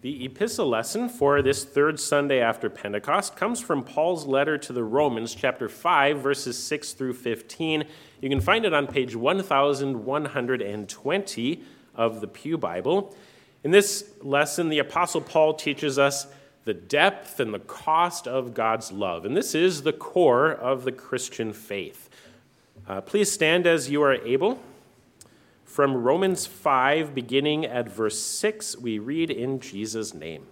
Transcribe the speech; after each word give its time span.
The 0.00 0.26
epistle 0.26 0.68
lesson 0.68 1.08
for 1.08 1.42
this 1.42 1.64
third 1.64 1.98
Sunday 1.98 2.40
after 2.40 2.70
Pentecost 2.70 3.34
comes 3.34 3.60
from 3.60 3.82
Paul's 3.82 4.26
letter 4.26 4.56
to 4.56 4.72
the 4.72 4.84
Romans, 4.84 5.34
chapter 5.34 5.68
5, 5.68 6.20
verses 6.20 6.56
6 6.56 6.92
through 6.92 7.14
15. 7.14 7.82
You 8.20 8.28
can 8.28 8.40
find 8.40 8.64
it 8.64 8.72
on 8.72 8.86
page 8.86 9.16
1120 9.16 11.62
of 11.96 12.20
the 12.20 12.28
Pew 12.28 12.56
Bible. 12.56 13.16
In 13.64 13.72
this 13.72 14.12
lesson, 14.22 14.68
the 14.68 14.78
Apostle 14.78 15.20
Paul 15.20 15.54
teaches 15.54 15.98
us 15.98 16.28
the 16.64 16.74
depth 16.74 17.40
and 17.40 17.52
the 17.52 17.58
cost 17.58 18.28
of 18.28 18.54
God's 18.54 18.92
love. 18.92 19.24
And 19.24 19.36
this 19.36 19.52
is 19.52 19.82
the 19.82 19.92
core 19.92 20.52
of 20.52 20.84
the 20.84 20.92
Christian 20.92 21.52
faith. 21.52 22.08
Uh, 22.86 23.00
please 23.00 23.32
stand 23.32 23.66
as 23.66 23.90
you 23.90 24.00
are 24.04 24.14
able. 24.14 24.60
From 25.78 25.96
Romans 25.98 26.44
5, 26.44 27.14
beginning 27.14 27.64
at 27.64 27.88
verse 27.88 28.20
6, 28.20 28.78
we 28.78 28.98
read 28.98 29.30
in 29.30 29.60
Jesus' 29.60 30.12
name. 30.12 30.48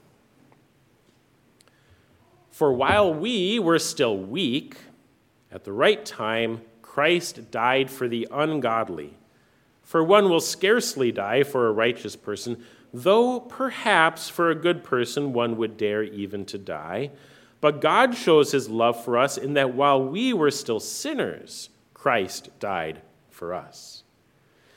For 2.53 2.72
while 2.72 3.12
we 3.12 3.58
were 3.58 3.81
still 3.81 4.17
weak, 4.17 4.76
at 5.50 5.64
the 5.64 5.72
right 5.72 6.07
time, 6.07 6.61
Christ 6.81 7.50
died 7.50 7.90
for 7.90 8.07
the 8.07 8.29
ungodly. 8.31 9.14
For 9.82 10.04
one 10.04 10.31
will 10.31 10.39
scarcely 10.39 11.11
die 11.11 11.43
for 11.43 11.67
a 11.67 11.72
righteous 11.72 12.14
person, 12.14 12.62
though 12.95 13.40
perhaps 13.40 14.29
for 14.29 14.48
a 14.48 14.54
good 14.54 14.84
person 14.84 15.32
one 15.32 15.56
would 15.56 15.76
dare 15.76 16.04
even 16.04 16.45
to 16.45 16.56
die. 16.56 17.11
But 17.61 17.81
God 17.81 18.14
shows 18.14 18.53
his 18.53 18.68
love 18.68 19.04
for 19.04 19.18
us 19.18 19.36
in 19.36 19.54
that 19.54 19.75
while 19.75 20.00
we 20.00 20.32
were 20.32 20.53
still 20.53 20.79
sinners, 20.79 21.68
Christ 21.95 22.50
died 22.61 23.03
for 23.29 23.53
us. 23.53 24.04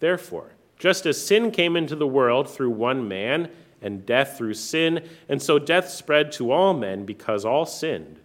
Therefore, 0.00 0.52
just 0.78 1.06
as 1.06 1.24
sin 1.24 1.50
came 1.50 1.76
into 1.76 1.94
the 1.94 2.06
world 2.06 2.50
through 2.50 2.70
one 2.70 3.06
man, 3.06 3.50
and 3.82 4.04
death 4.04 4.36
through 4.36 4.54
sin, 4.54 5.08
and 5.28 5.40
so 5.40 5.58
death 5.58 5.88
spread 5.88 6.32
to 6.32 6.50
all 6.50 6.74
men 6.74 7.04
because 7.04 7.44
all 7.44 7.64
sinned. 7.64 8.20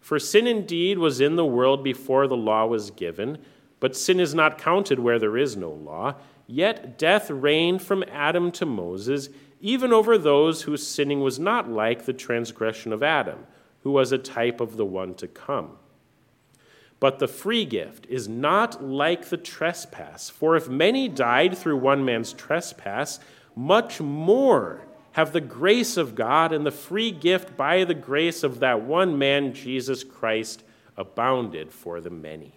For 0.00 0.18
sin 0.18 0.46
indeed 0.46 0.98
was 0.98 1.20
in 1.20 1.36
the 1.36 1.44
world 1.44 1.82
before 1.82 2.26
the 2.26 2.36
law 2.36 2.66
was 2.66 2.90
given, 2.90 3.38
but 3.80 3.96
sin 3.96 4.20
is 4.20 4.34
not 4.34 4.58
counted 4.58 4.98
where 4.98 5.18
there 5.18 5.36
is 5.36 5.56
no 5.56 5.70
law. 5.70 6.14
Yet 6.46 6.98
death 6.98 7.30
reigned 7.30 7.82
from 7.82 8.04
Adam 8.10 8.50
to 8.52 8.66
Moses, 8.66 9.28
even 9.60 9.92
over 9.92 10.16
those 10.16 10.62
whose 10.62 10.86
sinning 10.86 11.20
was 11.20 11.38
not 11.38 11.68
like 11.70 12.04
the 12.04 12.12
transgression 12.12 12.92
of 12.92 13.02
Adam, 13.02 13.46
who 13.82 13.90
was 13.90 14.12
a 14.12 14.18
type 14.18 14.60
of 14.60 14.76
the 14.76 14.86
one 14.86 15.14
to 15.16 15.28
come. 15.28 15.72
But 17.00 17.18
the 17.18 17.28
free 17.28 17.64
gift 17.64 18.06
is 18.08 18.28
not 18.28 18.82
like 18.82 19.28
the 19.28 19.36
trespass. 19.36 20.30
For 20.30 20.56
if 20.56 20.68
many 20.68 21.08
died 21.08 21.56
through 21.56 21.76
one 21.76 22.04
man's 22.04 22.32
trespass, 22.32 23.20
much 23.54 24.00
more 24.00 24.82
have 25.12 25.32
the 25.32 25.40
grace 25.40 25.96
of 25.96 26.14
God 26.14 26.52
and 26.52 26.66
the 26.66 26.70
free 26.70 27.10
gift 27.10 27.56
by 27.56 27.84
the 27.84 27.94
grace 27.94 28.42
of 28.42 28.60
that 28.60 28.82
one 28.82 29.18
man, 29.18 29.52
Jesus 29.52 30.04
Christ, 30.04 30.64
abounded 30.96 31.72
for 31.72 32.00
the 32.00 32.10
many. 32.10 32.54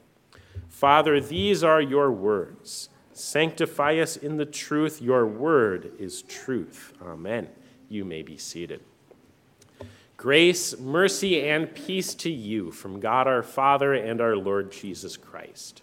Father, 0.69 1.19
these 1.19 1.63
are 1.63 1.81
your 1.81 2.11
words. 2.11 2.89
Sanctify 3.13 3.97
us 3.97 4.15
in 4.15 4.37
the 4.37 4.45
truth. 4.45 5.01
Your 5.01 5.27
word 5.27 5.91
is 5.99 6.23
truth. 6.23 6.93
Amen. 7.01 7.49
You 7.89 8.05
may 8.05 8.23
be 8.23 8.37
seated. 8.37 8.81
Grace, 10.21 10.77
mercy, 10.77 11.49
and 11.49 11.73
peace 11.73 12.13
to 12.13 12.29
you 12.29 12.69
from 12.69 12.99
God 12.99 13.25
our 13.25 13.41
Father 13.41 13.95
and 13.95 14.21
our 14.21 14.35
Lord 14.35 14.71
Jesus 14.71 15.17
Christ. 15.17 15.81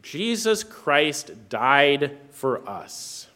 Jesus 0.00 0.64
Christ 0.64 1.50
died 1.50 2.16
for 2.30 2.66
us. 2.66 3.28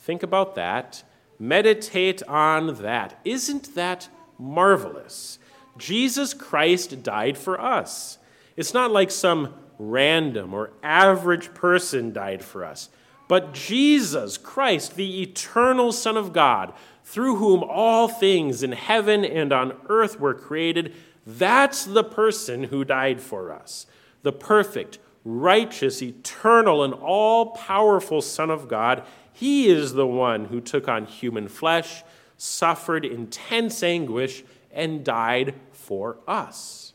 Think 0.00 0.24
about 0.24 0.56
that. 0.56 1.04
Meditate 1.38 2.24
on 2.24 2.82
that. 2.82 3.20
Isn't 3.24 3.76
that 3.76 4.08
marvelous? 4.36 5.38
Jesus 5.78 6.34
Christ 6.34 7.04
died 7.04 7.38
for 7.38 7.60
us. 7.60 8.18
It's 8.56 8.74
not 8.74 8.90
like 8.90 9.12
some 9.12 9.54
random 9.78 10.54
or 10.54 10.72
average 10.82 11.54
person 11.54 12.12
died 12.12 12.42
for 12.42 12.64
us, 12.64 12.88
but 13.30 13.54
Jesus 13.54 14.36
Christ, 14.36 14.96
the 14.96 15.22
eternal 15.22 15.92
Son 15.92 16.16
of 16.16 16.32
God, 16.32 16.72
through 17.04 17.36
whom 17.36 17.62
all 17.62 18.08
things 18.08 18.64
in 18.64 18.72
heaven 18.72 19.24
and 19.24 19.52
on 19.52 19.76
earth 19.88 20.18
were 20.18 20.34
created, 20.34 20.92
that's 21.24 21.84
the 21.84 22.02
person 22.02 22.64
who 22.64 22.84
died 22.84 23.20
for 23.20 23.52
us. 23.52 23.86
The 24.24 24.32
perfect, 24.32 24.98
righteous, 25.24 26.02
eternal, 26.02 26.82
and 26.82 26.92
all 26.92 27.52
powerful 27.52 28.20
Son 28.20 28.50
of 28.50 28.66
God. 28.66 29.04
He 29.32 29.68
is 29.68 29.92
the 29.92 30.08
one 30.08 30.46
who 30.46 30.60
took 30.60 30.88
on 30.88 31.06
human 31.06 31.46
flesh, 31.46 32.02
suffered 32.36 33.04
intense 33.04 33.84
anguish, 33.84 34.42
and 34.72 35.04
died 35.04 35.54
for 35.70 36.16
us. 36.26 36.94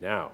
Now, 0.00 0.32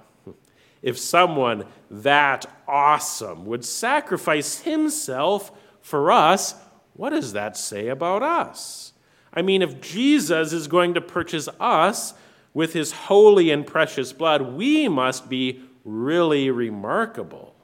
if 0.82 0.98
someone 0.98 1.64
that 1.90 2.46
awesome 2.66 3.46
would 3.46 3.64
sacrifice 3.64 4.60
himself 4.60 5.52
for 5.80 6.10
us, 6.10 6.54
what 6.94 7.10
does 7.10 7.32
that 7.32 7.56
say 7.56 7.88
about 7.88 8.22
us? 8.22 8.92
I 9.32 9.42
mean, 9.42 9.62
if 9.62 9.80
Jesus 9.80 10.52
is 10.52 10.68
going 10.68 10.94
to 10.94 11.00
purchase 11.00 11.48
us 11.58 12.14
with 12.52 12.72
his 12.72 12.92
holy 12.92 13.50
and 13.50 13.66
precious 13.66 14.12
blood, 14.12 14.42
we 14.42 14.88
must 14.88 15.28
be 15.28 15.62
really 15.84 16.50
remarkable. 16.50 17.54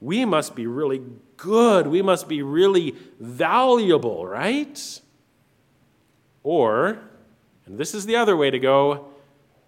We 0.00 0.24
must 0.24 0.54
be 0.54 0.66
really 0.66 1.02
good. 1.36 1.86
We 1.86 2.00
must 2.00 2.28
be 2.28 2.42
really 2.42 2.94
valuable, 3.18 4.26
right? 4.26 5.00
Or, 6.42 6.98
and 7.66 7.76
this 7.76 7.94
is 7.94 8.06
the 8.06 8.16
other 8.16 8.36
way 8.36 8.50
to 8.50 8.58
go, 8.58 9.08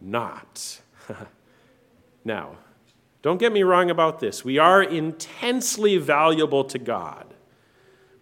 not. 0.01 0.81
now, 2.25 2.57
don't 3.23 3.39
get 3.39 3.53
me 3.53 3.63
wrong 3.63 3.91
about 3.91 4.19
this. 4.19 4.45
We 4.45 4.59
are 4.59 4.83
intensely 4.83 5.97
valuable 5.97 6.65
to 6.65 6.79
God. 6.79 7.33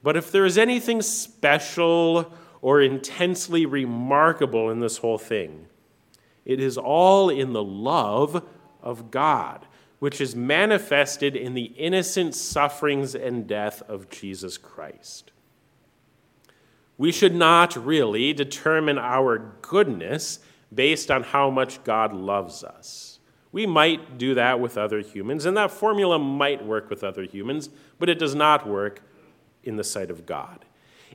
But 0.02 0.16
if 0.16 0.30
there 0.30 0.44
is 0.44 0.58
anything 0.58 1.02
special 1.02 2.32
or 2.62 2.82
intensely 2.82 3.66
remarkable 3.66 4.70
in 4.70 4.80
this 4.80 4.98
whole 4.98 5.18
thing, 5.18 5.66
it 6.44 6.60
is 6.60 6.76
all 6.76 7.30
in 7.30 7.52
the 7.52 7.62
love 7.62 8.44
of 8.82 9.10
God, 9.10 9.66
which 9.98 10.20
is 10.20 10.34
manifested 10.34 11.36
in 11.36 11.54
the 11.54 11.72
innocent 11.76 12.34
sufferings 12.34 13.14
and 13.14 13.46
death 13.46 13.82
of 13.88 14.10
Jesus 14.10 14.58
Christ. 14.58 15.32
We 16.98 17.12
should 17.12 17.34
not 17.34 17.76
really 17.76 18.34
determine 18.34 18.98
our 18.98 19.54
goodness 19.62 20.40
based 20.74 21.10
on 21.10 21.22
how 21.22 21.48
much 21.48 21.82
God 21.84 22.12
loves 22.12 22.62
us. 22.62 23.19
We 23.52 23.66
might 23.66 24.16
do 24.16 24.34
that 24.34 24.60
with 24.60 24.78
other 24.78 25.00
humans, 25.00 25.44
and 25.44 25.56
that 25.56 25.70
formula 25.70 26.18
might 26.18 26.64
work 26.64 26.88
with 26.88 27.02
other 27.02 27.24
humans, 27.24 27.68
but 27.98 28.08
it 28.08 28.18
does 28.18 28.34
not 28.34 28.68
work 28.68 29.02
in 29.64 29.76
the 29.76 29.84
sight 29.84 30.10
of 30.10 30.24
God. 30.24 30.64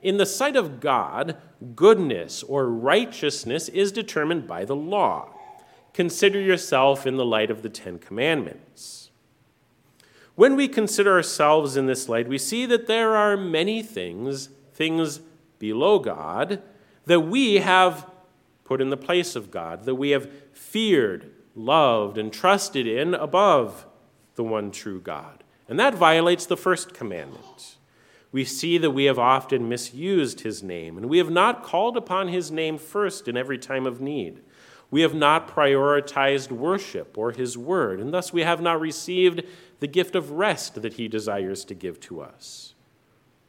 In 0.02 0.18
the 0.18 0.26
sight 0.26 0.56
of 0.56 0.80
God, 0.80 1.38
goodness 1.76 2.44
or 2.44 2.68
righteousness 2.68 3.70
is 3.70 3.92
determined 3.92 4.48
by 4.48 4.66
the 4.66 4.76
law. 4.76 5.30
Consider 5.94 6.40
yourself 6.40 7.08
in 7.08 7.16
the 7.16 7.26
light 7.26 7.50
of 7.50 7.62
the 7.62 7.70
Ten 7.70 7.98
Commandments. 7.98 9.10
When 10.36 10.58
we 10.58 10.68
consider 10.68 11.14
ourselves 11.14 11.78
in 11.78 11.86
this 11.86 12.10
light, 12.10 12.28
we 12.28 12.38
see 12.38 12.66
that 12.66 12.88
there 12.88 13.16
are 13.16 13.38
many 13.38 13.82
things, 13.82 14.50
things 14.74 15.22
below 15.58 16.00
God, 16.00 16.62
that 17.06 17.22
we 17.22 17.56
have 17.56 18.10
put 18.66 18.82
in 18.82 18.90
the 18.90 18.98
place 18.98 19.38
of 19.38 19.50
God, 19.50 19.86
that 19.86 19.96
we 19.96 20.10
have 20.10 20.30
feared, 20.52 21.32
loved, 21.56 22.18
and 22.18 22.32
trusted 22.32 22.86
in 22.86 23.14
above 23.14 23.86
the 24.36 24.44
one 24.44 24.72
true 24.72 25.00
God. 25.00 25.44
And 25.68 25.80
that 25.80 25.96
violates 25.96 26.46
the 26.46 26.58
first 26.58 26.94
commandment 26.94 27.78
we 28.36 28.44
see 28.44 28.78
that 28.78 28.92
we 28.92 29.06
have 29.06 29.18
often 29.18 29.70
misused 29.70 30.42
his 30.42 30.62
name, 30.62 30.98
and 30.98 31.06
we 31.06 31.20
have 31.20 31.30
not 31.30 31.64
called 31.64 31.96
upon 31.96 32.28
his 32.28 32.52
name 32.52 32.78
first 32.78 33.30
in 33.30 33.38
every 33.38 33.58
time 33.58 33.88
of 33.88 34.02
need. 34.02 34.42
We 34.92 35.04
have 35.04 35.14
not 35.14 35.48
prioritized 35.48 36.52
worship 36.52 37.18
or 37.18 37.32
his 37.32 37.58
word, 37.58 38.02
and 38.02 38.14
thus 38.14 38.34
we 38.34 38.42
have 38.42 38.60
not 38.60 38.82
received 38.82 39.42
the 39.80 39.88
gift 39.88 40.16
of 40.16 40.32
rest 40.32 40.82
that 40.82 40.96
he 40.96 41.08
desires 41.08 41.64
to 41.64 41.74
give 41.74 41.98
to 42.02 42.20
us. 42.20 42.74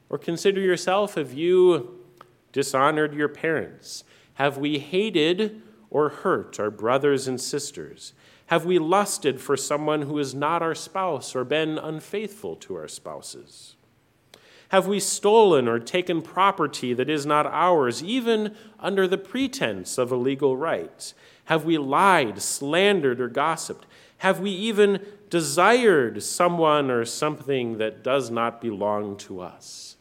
Or 0.09 0.19
consider 0.19 0.61
yourself 0.61 1.17
have 1.17 1.33
you 1.33 2.05
dishonored 2.53 3.13
your 3.13 3.29
parents? 3.29 4.05
Have 4.35 4.57
we 4.57 4.79
hated 4.79 5.63
or 5.97 6.11
hurt 6.11 6.61
our 6.61 6.71
brothers 6.71 7.27
and 7.27 7.41
sisters? 7.41 8.13
Have 8.49 8.67
we 8.67 8.79
lusted 8.79 9.41
for 9.41 9.57
someone 9.57 10.03
who 10.03 10.19
is 10.19 10.35
not 10.35 10.61
our 10.61 10.75
spouse 10.75 11.35
or 11.35 11.43
been 11.43 11.79
unfaithful 11.79 12.55
to 12.57 12.77
our 12.77 12.87
spouses? 12.87 13.77
Have 14.69 14.87
we 14.87 15.01
stolen 15.01 15.67
or 15.67 15.79
taken 15.79 16.21
property 16.21 16.93
that 16.93 17.09
is 17.09 17.25
not 17.25 17.47
ours, 17.47 18.05
even 18.05 18.55
under 18.79 19.09
the 19.09 19.17
pretense 19.17 19.97
of 19.97 20.13
a 20.13 20.17
legal 20.17 20.55
right? 20.55 21.15
Have 21.47 21.65
we 21.65 21.79
lied, 21.79 22.43
slandered, 22.43 23.19
or 23.19 23.29
gossiped? 23.29 23.87
Have 24.19 24.39
we 24.39 24.51
even 24.51 25.03
desired 25.31 26.23
someone 26.23 26.91
or 26.91 27.07
something 27.07 27.79
that 27.79 28.05
does 28.05 28.31
not 28.31 28.61
belong 28.61 29.17
to 29.17 29.41
us? 29.41 29.96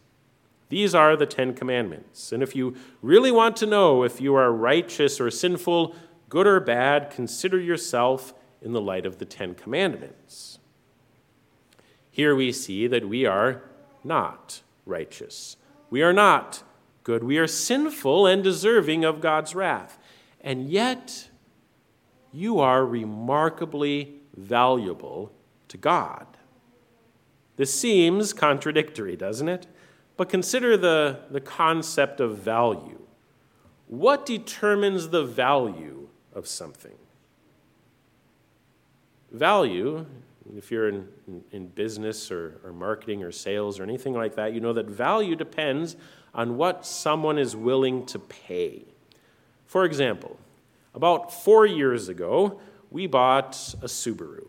These 0.76 0.94
are 0.94 1.16
the 1.16 1.26
Ten 1.26 1.54
Commandments. 1.54 2.34
And 2.34 2.44
if 2.44 2.54
you 2.54 2.76
really 3.02 3.32
want 3.32 3.56
to 3.56 3.66
know 3.66 4.04
if 4.04 4.20
you 4.20 4.36
are 4.36 4.52
righteous 4.52 5.22
or 5.22 5.32
sinful, 5.32 5.96
good 6.28 6.46
or 6.46 6.60
bad, 6.60 7.10
consider 7.10 7.58
yourself 7.58 8.34
in 8.62 8.74
the 8.74 8.82
light 8.82 9.06
of 9.06 9.18
the 9.18 9.24
Ten 9.24 9.56
Commandments. 9.56 10.60
Here 12.12 12.36
we 12.36 12.52
see 12.52 12.88
that 12.88 13.08
we 13.08 13.26
are 13.26 13.62
not 14.04 14.64
righteous. 14.86 15.56
We 15.90 16.02
are 16.02 16.12
not 16.12 16.64
good. 17.04 17.24
We 17.24 17.38
are 17.38 17.48
sinful 17.48 18.28
and 18.28 18.44
deserving 18.44 19.06
of 19.06 19.22
God's 19.22 19.56
wrath. 19.56 19.98
And 20.42 20.70
yet, 20.70 21.30
you 22.34 22.60
are 22.60 22.86
remarkably 22.86 24.16
valuable 24.36 25.32
to 25.70 25.78
God. 25.78 26.28
This 27.56 27.74
seems 27.74 28.34
contradictory, 28.34 29.16
doesn't 29.16 29.48
it? 29.48 29.68
But 30.18 30.30
consider 30.30 30.78
the, 30.78 31.20
the 31.30 31.42
concept 31.42 32.20
of 32.20 32.38
value. 32.38 33.02
What 33.88 34.26
determines 34.26 35.10
the 35.10 35.24
value 35.24 36.08
of 36.34 36.48
something? 36.48 36.96
Value, 39.32 40.06
if 40.56 40.72
you're 40.72 40.90
in, 40.90 41.08
in, 41.28 41.44
in 41.52 41.68
business 41.68 42.32
or, 42.32 42.60
or 42.64 42.72
marketing 42.72 43.24
or 43.24 43.32
sales 43.32 43.80
or 43.80 43.84
anything 43.84 44.14
like 44.14 44.36
that, 44.36 44.54
you 44.54 44.60
know 44.60 44.74
that 44.74 44.88
value 44.88 45.36
depends 45.36 45.96
on 46.34 46.58
what 46.58 46.86
someone 46.86 47.38
is 47.38 47.56
willing 47.56 48.06
to 48.06 48.20
pay. 48.20 48.84
For 49.66 49.86
example, 49.86 50.38
about 50.94 51.34
four 51.34 51.66
years 51.66 52.08
ago, 52.08 52.60
we 52.92 53.08
bought 53.08 53.76
a 53.82 53.88
Subaru. 53.88 54.48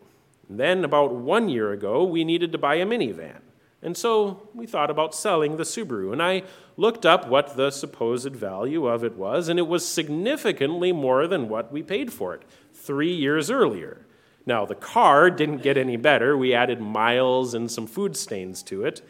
And 0.49 0.59
then, 0.59 0.85
about 0.85 1.13
one 1.13 1.49
year 1.49 1.73
ago, 1.73 2.05
we 2.05 2.23
needed 2.23 2.53
to 2.53 2.57
buy 2.57 2.75
a 2.75 2.85
minivan. 2.85 3.41
And 3.87 3.95
so 3.95 4.49
we 4.53 4.67
thought 4.67 4.91
about 4.91 5.15
selling 5.15 5.55
the 5.55 5.63
Subaru. 5.63 6.11
And 6.11 6.21
I 6.21 6.43
looked 6.75 7.05
up 7.05 7.29
what 7.29 7.55
the 7.55 7.71
supposed 7.71 8.35
value 8.35 8.85
of 8.85 9.01
it 9.01 9.15
was, 9.15 9.47
and 9.47 9.57
it 9.57 9.65
was 9.65 9.87
significantly 9.87 10.91
more 10.91 11.25
than 11.25 11.47
what 11.47 11.71
we 11.71 11.81
paid 11.81 12.11
for 12.11 12.35
it 12.35 12.41
three 12.73 13.13
years 13.13 13.49
earlier. 13.49 14.05
Now, 14.45 14.65
the 14.65 14.75
car 14.75 15.29
didn't 15.29 15.63
get 15.63 15.77
any 15.77 15.95
better. 15.95 16.37
We 16.37 16.53
added 16.53 16.81
miles 16.81 17.53
and 17.53 17.71
some 17.71 17.87
food 17.87 18.17
stains 18.17 18.61
to 18.63 18.83
it. 18.83 19.07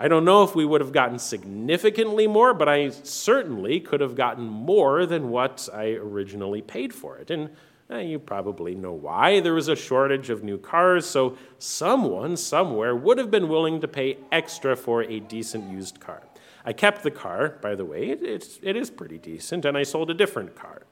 I 0.00 0.08
don't 0.08 0.24
know 0.24 0.42
if 0.42 0.52
we 0.52 0.64
would 0.64 0.80
have 0.80 0.92
gotten 0.92 1.20
significantly 1.20 2.26
more, 2.26 2.52
but 2.52 2.68
I 2.68 2.88
certainly 2.90 3.78
could 3.78 4.00
have 4.00 4.16
gotten 4.16 4.48
more 4.48 5.06
than 5.06 5.30
what 5.30 5.68
I 5.72 5.90
originally 5.90 6.60
paid 6.60 6.92
for 6.92 7.18
it. 7.18 7.30
And 7.30 7.50
eh, 7.90 8.00
you 8.00 8.18
probably 8.18 8.74
know 8.74 8.92
why. 8.92 9.40
There 9.40 9.54
was 9.54 9.68
a 9.68 9.76
shortage 9.76 10.30
of 10.30 10.42
new 10.42 10.58
cars, 10.58 11.06
so 11.06 11.36
someone 11.58 12.36
somewhere 12.36 12.94
would 12.94 13.18
have 13.18 13.30
been 13.30 13.48
willing 13.48 13.80
to 13.80 13.88
pay 13.88 14.18
extra 14.30 14.76
for 14.76 15.02
a 15.02 15.20
decent 15.20 15.70
used 15.70 16.00
car. 16.00 16.22
I 16.64 16.72
kept 16.72 17.02
the 17.02 17.10
car, 17.10 17.58
by 17.62 17.74
the 17.74 17.84
way, 17.84 18.10
it, 18.10 18.58
it 18.62 18.76
is 18.76 18.90
pretty 18.90 19.18
decent, 19.18 19.64
and 19.64 19.76
I 19.76 19.84
sold 19.84 20.10
a 20.10 20.14
different 20.14 20.54
car. 20.54 20.82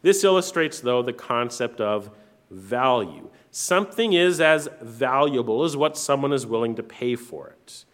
This 0.00 0.24
illustrates, 0.24 0.80
though, 0.80 1.02
the 1.02 1.12
concept 1.12 1.80
of 1.80 2.10
value. 2.50 3.28
Something 3.50 4.12
is 4.12 4.40
as 4.40 4.68
valuable 4.80 5.64
as 5.64 5.76
what 5.76 5.96
someone 5.96 6.32
is 6.32 6.46
willing 6.46 6.74
to 6.76 6.82
pay 6.82 7.16
for 7.16 7.48
it. 7.48 7.84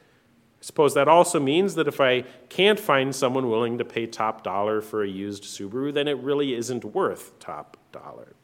I 0.60 0.64
suppose 0.64 0.94
that 0.94 1.06
also 1.06 1.38
means 1.38 1.76
that 1.76 1.87
if 1.87 2.00
I 2.00 2.22
can't 2.49 2.81
find 2.81 3.14
someone 3.14 3.49
willing 3.49 3.78
to 3.78 3.84
pay 3.84 4.06
top 4.06 4.43
dollar 4.43 4.81
for 4.81 5.05
a 5.05 5.08
used 5.08 5.44
Subaru, 5.44 5.94
then 5.94 6.08
it 6.08 6.19
really 6.19 6.55
isn't 6.55 6.84
worth 6.84 7.38
top 7.38 7.76
dollar. 7.93 8.34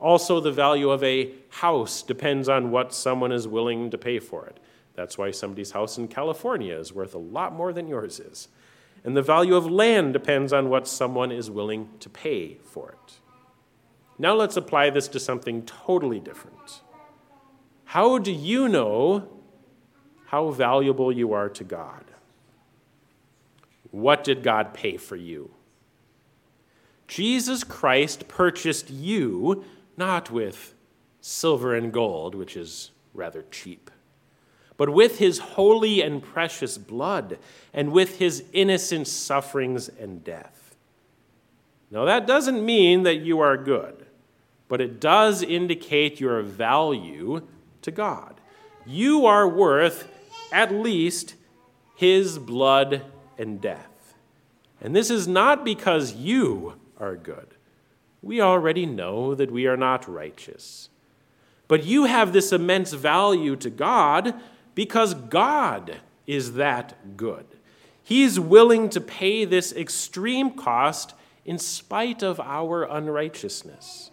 Also, 0.00 0.40
the 0.40 0.50
value 0.50 0.90
of 0.90 1.04
a 1.04 1.32
house 1.50 2.02
depends 2.02 2.48
on 2.48 2.70
what 2.70 2.94
someone 2.94 3.32
is 3.32 3.46
willing 3.46 3.90
to 3.90 3.98
pay 3.98 4.18
for 4.18 4.46
it. 4.46 4.58
That's 4.94 5.16
why 5.16 5.30
somebody's 5.30 5.72
house 5.72 5.98
in 5.98 6.08
California 6.08 6.74
is 6.74 6.92
worth 6.92 7.14
a 7.14 7.18
lot 7.18 7.54
more 7.54 7.72
than 7.72 7.86
yours 7.86 8.18
is. 8.18 8.48
And 9.04 9.16
the 9.16 9.22
value 9.22 9.54
of 9.54 9.70
land 9.70 10.12
depends 10.12 10.52
on 10.52 10.70
what 10.70 10.88
someone 10.88 11.30
is 11.30 11.50
willing 11.50 11.88
to 12.00 12.08
pay 12.08 12.54
for 12.64 12.90
it. 12.90 13.20
Now 14.18 14.34
let's 14.34 14.56
apply 14.56 14.90
this 14.90 15.08
to 15.08 15.20
something 15.20 15.64
totally 15.66 16.20
different. 16.20 16.80
How 17.84 18.18
do 18.18 18.32
you 18.32 18.68
know 18.68 19.28
how 20.32 20.48
valuable 20.48 21.12
you 21.12 21.34
are 21.34 21.50
to 21.50 21.62
God. 21.62 22.04
What 23.90 24.24
did 24.24 24.42
God 24.42 24.72
pay 24.72 24.96
for 24.96 25.14
you? 25.14 25.50
Jesus 27.06 27.62
Christ 27.62 28.28
purchased 28.28 28.88
you 28.88 29.66
not 29.98 30.30
with 30.30 30.74
silver 31.20 31.74
and 31.74 31.92
gold, 31.92 32.34
which 32.34 32.56
is 32.56 32.92
rather 33.12 33.44
cheap, 33.50 33.90
but 34.78 34.88
with 34.88 35.18
his 35.18 35.38
holy 35.38 36.00
and 36.00 36.22
precious 36.22 36.78
blood 36.78 37.38
and 37.74 37.92
with 37.92 38.18
his 38.18 38.42
innocent 38.54 39.08
sufferings 39.08 39.90
and 39.90 40.24
death. 40.24 40.74
Now, 41.90 42.06
that 42.06 42.26
doesn't 42.26 42.64
mean 42.64 43.02
that 43.02 43.16
you 43.16 43.40
are 43.40 43.58
good, 43.58 44.06
but 44.68 44.80
it 44.80 44.98
does 44.98 45.42
indicate 45.42 46.20
your 46.20 46.40
value 46.40 47.46
to 47.82 47.90
God. 47.90 48.40
You 48.86 49.26
are 49.26 49.46
worth 49.46 50.08
at 50.52 50.72
least 50.72 51.34
his 51.96 52.38
blood 52.38 53.02
and 53.38 53.60
death. 53.60 54.14
And 54.80 54.94
this 54.94 55.10
is 55.10 55.26
not 55.28 55.64
because 55.64 56.14
you 56.14 56.74
are 56.98 57.16
good. 57.16 57.48
We 58.20 58.40
already 58.40 58.86
know 58.86 59.34
that 59.34 59.50
we 59.50 59.66
are 59.66 59.76
not 59.76 60.08
righteous. 60.08 60.88
But 61.68 61.84
you 61.84 62.04
have 62.04 62.32
this 62.32 62.52
immense 62.52 62.92
value 62.92 63.56
to 63.56 63.70
God 63.70 64.34
because 64.74 65.14
God 65.14 66.00
is 66.26 66.54
that 66.54 67.16
good. 67.16 67.46
He's 68.02 68.38
willing 68.38 68.88
to 68.90 69.00
pay 69.00 69.44
this 69.44 69.72
extreme 69.72 70.50
cost 70.50 71.14
in 71.44 71.58
spite 71.58 72.22
of 72.22 72.40
our 72.40 72.84
unrighteousness. 72.84 74.10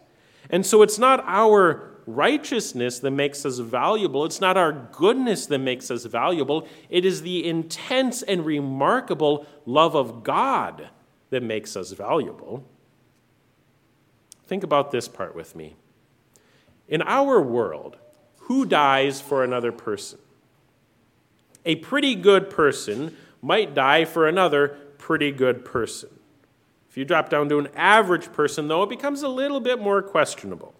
And 0.49 0.65
so 0.65 0.81
it's 0.81 0.97
not 0.97 1.23
our 1.25 1.88
righteousness 2.15 2.99
that 2.99 3.11
makes 3.11 3.45
us 3.45 3.59
valuable. 3.59 4.25
It's 4.25 4.41
not 4.41 4.57
our 4.57 4.71
goodness 4.71 5.45
that 5.47 5.59
makes 5.59 5.91
us 5.91 6.05
valuable. 6.05 6.67
It 6.89 7.05
is 7.05 7.21
the 7.21 7.47
intense 7.47 8.21
and 8.21 8.45
remarkable 8.45 9.45
love 9.65 9.95
of 9.95 10.23
God 10.23 10.89
that 11.29 11.43
makes 11.43 11.75
us 11.75 11.91
valuable. 11.91 12.63
Think 14.47 14.63
about 14.63 14.91
this 14.91 15.07
part 15.07 15.35
with 15.35 15.55
me. 15.55 15.75
In 16.87 17.01
our 17.03 17.39
world, 17.39 17.97
who 18.37 18.65
dies 18.65 19.21
for 19.21 19.43
another 19.43 19.71
person? 19.71 20.17
A 21.65 21.75
pretty 21.75 22.15
good 22.15 22.49
person 22.49 23.15
might 23.41 23.75
die 23.75 24.05
for 24.05 24.27
another 24.27 24.69
pretty 24.97 25.31
good 25.31 25.63
person. 25.63 26.09
If 26.89 26.97
you 26.97 27.05
drop 27.05 27.29
down 27.29 27.47
to 27.49 27.59
an 27.59 27.67
average 27.75 28.33
person, 28.33 28.67
though, 28.67 28.81
it 28.81 28.89
becomes 28.89 29.21
a 29.21 29.27
little 29.27 29.59
bit 29.59 29.79
more 29.79 30.01
questionable 30.01 30.73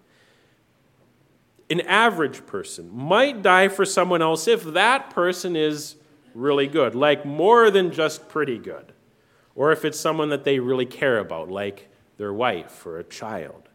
an 1.70 1.82
average 1.82 2.46
person 2.46 2.90
might 2.92 3.42
die 3.42 3.68
for 3.68 3.86
someone 3.86 4.22
else 4.22 4.48
if 4.48 4.64
that 4.64 5.10
person 5.12 5.56
is 5.56 5.96
really 6.34 6.68
good, 6.68 6.96
like 6.96 7.26
more 7.26 7.70
than 7.70 7.92
just 7.92 8.28
pretty 8.30 8.58
good, 8.58 8.94
or 9.56 9.72
if 9.72 9.86
it's 9.86 10.00
someone 10.00 10.30
that 10.30 10.44
they 10.44 10.60
really 10.60 10.86
care 10.86 11.20
about, 11.20 11.50
like 11.50 11.90
their 12.18 12.34
wife 12.34 12.86
or 12.86 12.98
a 12.98 13.04
child. 13.04 13.70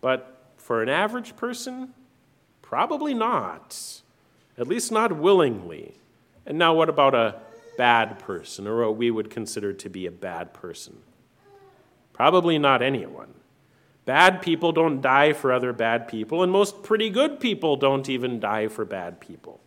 But 0.00 0.52
for 0.56 0.82
an 0.82 0.88
average 0.88 1.36
person, 1.36 1.94
probably 2.62 3.14
not, 3.14 4.02
at 4.58 4.66
least 4.66 4.90
not 4.90 5.16
willingly. 5.16 5.94
And 6.44 6.58
now, 6.58 6.74
what 6.74 6.88
about 6.88 7.14
a 7.14 7.40
bad 7.76 8.18
person, 8.18 8.66
or 8.66 8.80
what 8.86 8.96
we 8.96 9.10
would 9.10 9.30
consider 9.30 9.72
to 9.72 9.88
be 9.88 10.06
a 10.06 10.10
bad 10.10 10.54
person? 10.54 10.98
Probably 12.12 12.58
not 12.58 12.82
anyone. 12.82 13.34
Bad 14.06 14.40
people 14.40 14.72
don't 14.72 15.02
die 15.02 15.32
for 15.32 15.52
other 15.52 15.72
bad 15.72 16.08
people, 16.08 16.42
and 16.42 16.50
most 16.50 16.82
pretty 16.82 17.10
good 17.10 17.40
people 17.40 17.76
don't 17.76 18.08
even 18.08 18.40
die 18.40 18.68
for 18.68 18.84
bad 18.84 19.20
people. 19.20 19.60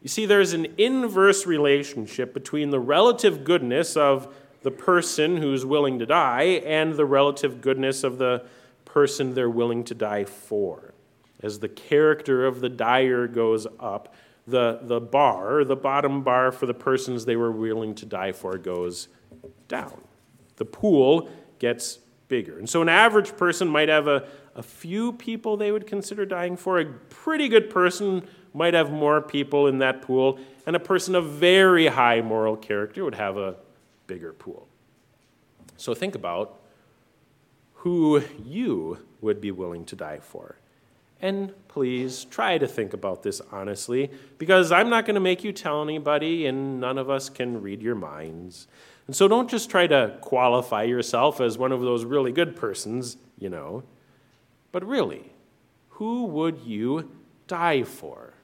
You 0.00 0.08
see, 0.08 0.24
there's 0.24 0.52
an 0.52 0.68
inverse 0.78 1.44
relationship 1.44 2.32
between 2.32 2.70
the 2.70 2.78
relative 2.78 3.42
goodness 3.42 3.96
of 3.96 4.32
the 4.62 4.70
person 4.70 5.36
who's 5.36 5.66
willing 5.66 5.98
to 5.98 6.06
die 6.06 6.62
and 6.64 6.94
the 6.94 7.04
relative 7.04 7.60
goodness 7.60 8.04
of 8.04 8.18
the 8.18 8.46
person 8.84 9.34
they're 9.34 9.50
willing 9.50 9.82
to 9.84 9.94
die 9.94 10.24
for. 10.24 10.94
As 11.42 11.58
the 11.58 11.68
character 11.68 12.46
of 12.46 12.60
the 12.60 12.68
dyer 12.68 13.26
goes 13.26 13.66
up, 13.80 14.14
the, 14.46 14.78
the 14.82 15.00
bar, 15.00 15.64
the 15.64 15.76
bottom 15.76 16.22
bar 16.22 16.52
for 16.52 16.66
the 16.66 16.74
persons 16.74 17.24
they 17.24 17.36
were 17.36 17.50
willing 17.50 17.94
to 17.96 18.06
die 18.06 18.32
for, 18.32 18.56
goes 18.58 19.08
down. 19.66 20.00
The 20.56 20.66
pool 20.66 21.28
gets 21.58 21.98
bigger. 22.28 22.58
And 22.58 22.68
so 22.68 22.82
an 22.82 22.88
average 22.88 23.36
person 23.36 23.68
might 23.68 23.88
have 23.88 24.06
a, 24.06 24.26
a 24.54 24.62
few 24.62 25.12
people 25.12 25.56
they 25.56 25.72
would 25.72 25.86
consider 25.86 26.24
dying 26.24 26.56
for. 26.56 26.80
A 26.80 26.84
pretty 26.84 27.48
good 27.48 27.70
person 27.70 28.26
might 28.52 28.74
have 28.74 28.90
more 28.90 29.20
people 29.20 29.66
in 29.66 29.78
that 29.78 30.02
pool. 30.02 30.38
And 30.66 30.76
a 30.76 30.80
person 30.80 31.14
of 31.14 31.30
very 31.30 31.88
high 31.88 32.20
moral 32.20 32.56
character 32.56 33.04
would 33.04 33.14
have 33.16 33.36
a 33.36 33.56
bigger 34.06 34.32
pool. 34.32 34.68
So 35.76 35.94
think 35.94 36.14
about 36.14 36.60
who 37.74 38.22
you 38.42 38.98
would 39.20 39.40
be 39.40 39.50
willing 39.50 39.84
to 39.86 39.96
die 39.96 40.20
for. 40.20 40.56
And 41.20 41.52
please 41.68 42.24
try 42.24 42.58
to 42.58 42.66
think 42.66 42.92
about 42.92 43.22
this 43.22 43.40
honestly, 43.50 44.10
because 44.38 44.72
I'm 44.72 44.90
not 44.90 45.06
going 45.06 45.14
to 45.14 45.20
make 45.20 45.42
you 45.42 45.52
tell 45.52 45.82
anybody, 45.82 46.46
and 46.46 46.80
none 46.80 46.98
of 46.98 47.08
us 47.08 47.28
can 47.28 47.62
read 47.62 47.82
your 47.82 47.94
minds. 47.94 48.68
And 49.06 49.14
so 49.14 49.28
don't 49.28 49.50
just 49.50 49.70
try 49.70 49.86
to 49.86 50.16
qualify 50.20 50.84
yourself 50.84 51.40
as 51.40 51.58
one 51.58 51.72
of 51.72 51.80
those 51.80 52.04
really 52.04 52.32
good 52.32 52.56
persons, 52.56 53.16
you 53.38 53.50
know. 53.50 53.84
But 54.72 54.86
really, 54.86 55.32
who 55.90 56.24
would 56.24 56.60
you 56.60 57.10
die 57.46 57.82
for? 57.82 58.34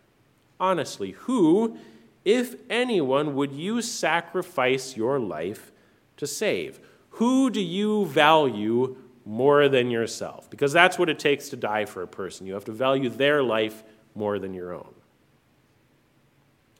Honestly, 0.59 1.13
who, 1.13 1.79
if 2.25 2.57
anyone, 2.69 3.35
would 3.35 3.53
you 3.53 3.81
sacrifice 3.81 4.97
your 4.97 5.19
life 5.19 5.73
to 6.19 6.27
save? 6.27 6.79
Who 7.15 7.51
do 7.51 7.61
you 7.61 8.05
value 8.07 8.97
more 9.25 9.69
than 9.69 9.91
yourself? 9.91 10.51
Because 10.51 10.73
that's 10.73 10.99
what 10.99 11.09
it 11.09 11.19
takes 11.19 11.49
to 11.49 11.57
die 11.57 11.87
for 11.87 12.03
a 12.03 12.09
person. 12.09 12.47
You 12.47 12.55
have 12.55 12.67
to 12.67 12.73
value 12.73 13.09
their 13.09 13.43
life 13.43 13.83
more 14.15 14.39
than 14.39 14.53
your 14.53 14.75
own. 14.75 14.95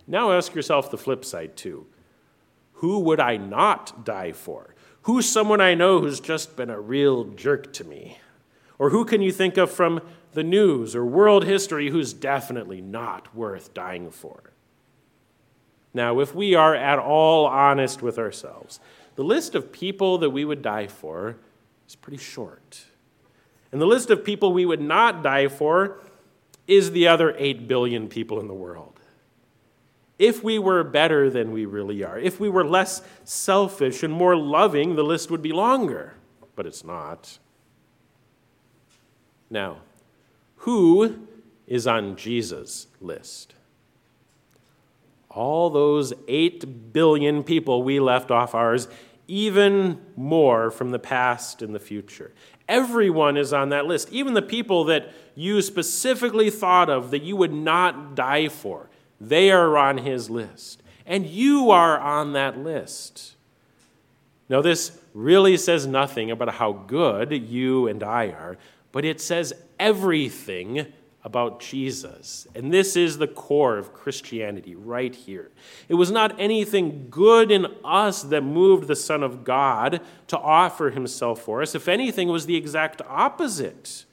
Now 0.07 0.33
ask 0.33 0.55
yourself 0.55 0.91
the 0.91 0.99
flip 0.99 1.25
side, 1.25 1.57
too. 1.57 1.87
Who 2.81 3.01
would 3.01 3.21
I 3.21 3.37
not 3.37 4.07
die 4.07 4.33
for? 4.33 4.75
Who's 5.03 5.29
someone 5.29 5.61
I 5.61 5.75
know 5.75 6.01
who's 6.01 6.19
just 6.19 6.57
been 6.57 6.71
a 6.71 6.81
real 6.81 7.25
jerk 7.25 7.75
to 7.75 7.85
me? 7.85 8.19
Or 8.79 8.89
who 8.89 9.05
can 9.05 9.21
you 9.21 9.33
think 9.33 9.59
of 9.59 9.71
from 9.71 10.01
the 10.33 10.43
news 10.43 10.97
or 10.97 11.05
world 11.05 11.45
history 11.45 11.91
who's 11.91 12.15
definitely 12.15 12.81
not 12.81 13.35
worth 13.37 13.75
dying 13.75 14.11
for? 14.11 14.55
Now, 15.93 16.21
if 16.21 16.35
we 16.35 16.55
are 16.55 16.75
at 16.75 16.99
all 16.99 17.45
honest 17.45 18.01
with 18.01 18.19
ourselves, 18.19 18.81
the 19.15 19.25
list 19.25 19.55
of 19.55 19.73
people 19.73 20.17
that 20.17 20.31
we 20.31 20.47
would 20.47 20.63
die 20.63 20.87
for 20.87 21.37
is 21.87 21.97
pretty 21.97 22.17
short. 22.17 22.85
And 23.73 23.81
the 23.83 23.87
list 23.87 24.09
of 24.09 24.25
people 24.25 24.55
we 24.55 24.65
would 24.65 24.81
not 24.81 25.23
die 25.23 25.49
for 25.49 26.01
is 26.67 26.93
the 26.93 27.09
other 27.09 27.35
8 27.37 27.69
billion 27.69 28.09
people 28.09 28.41
in 28.41 28.49
the 28.49 28.55
world 28.55 29.00
if 30.21 30.45
we 30.45 30.59
were 30.59 30.85
better 30.85 31.31
than 31.31 31.51
we 31.51 31.65
really 31.65 32.05
are, 32.05 32.19
if 32.19 32.39
we 32.39 32.51
were 32.51 32.63
less 32.63 33.01
selfish 33.25 34.03
and 34.03 34.13
more 34.13 34.37
loving, 34.37 34.95
the 34.95 35.03
list 35.03 35.31
would 35.31 35.41
be 35.41 35.51
longer. 35.51 36.13
But 36.55 36.67
it's 36.67 36.85
not. 36.85 37.39
Now, 39.49 39.79
who 40.57 41.27
is 41.67 41.87
on 41.87 42.17
Jesus' 42.17 42.87
list? 43.01 43.55
All 45.31 45.71
those 45.71 46.13
8 46.29 46.93
billion 46.93 47.43
people 47.43 47.83
we 47.83 47.99
left 47.99 48.31
off 48.31 48.55
ours, 48.55 48.89
even 49.27 50.03
more 50.17 50.71
from 50.71 50.91
the 50.91 50.99
past 50.99 51.63
and 51.63 51.75
the 51.75 51.81
future. 51.81 52.35
Everyone 52.69 53.39
is 53.39 53.55
on 53.55 53.71
that 53.71 53.87
list, 53.87 54.13
even 54.13 54.35
the 54.35 54.43
people 54.43 54.85
that 54.85 55.15
you 55.35 55.63
specifically 55.63 56.51
thought 56.51 56.91
of 56.91 57.11
that 57.11 57.23
you 57.23 57.37
would 57.37 57.55
not 57.55 58.15
die 58.15 58.49
for. 58.49 58.90
They 59.21 59.51
are 59.51 59.77
on 59.77 59.99
his 59.99 60.31
list. 60.31 60.83
And 61.07 61.27
you 61.27 61.71
are 61.71 61.99
on 61.99 62.33
that 62.33 62.59
list. 62.59 63.37
Now, 64.49 64.63
this 64.63 64.99
really 65.15 65.57
says 65.57 65.87
nothing 65.87 66.31
about 66.31 66.55
how 66.55 66.73
good 66.73 67.33
you 67.33 67.87
and 67.87 68.03
I 68.03 68.29
are, 68.29 68.59
but 68.93 69.05
it 69.05 69.21
says 69.21 69.53
everything 69.79 70.87
about 71.23 71.61
Jesus. 71.61 72.47
And 72.55 72.73
this 72.73 72.97
is 72.97 73.19
the 73.19 73.29
core 73.29 73.77
of 73.77 73.93
Christianity 73.93 74.75
right 74.75 75.15
here. 75.15 75.51
It 75.89 75.95
was 75.95 76.11
not 76.11 76.39
anything 76.41 77.09
good 77.11 77.51
in 77.51 77.67
us 77.85 78.23
that 78.23 78.43
moved 78.43 78.89
the 78.89 78.97
Son 78.97 79.23
of 79.23 79.45
God 79.45 80.01
to 80.29 80.39
offer 80.39 80.91
himself 80.91 81.43
for 81.43 81.61
us. 81.61 81.75
If 81.75 81.89
anything, 81.89 82.29
was 82.29 82.47
the 82.47 82.57
exact 82.57 83.03
opposite. 83.07 84.07